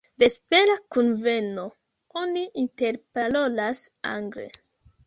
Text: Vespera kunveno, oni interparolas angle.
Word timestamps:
Vespera 0.21 0.77
kunveno, 0.95 1.67
oni 2.23 2.45
interparolas 2.65 3.87
angle. 4.19 4.53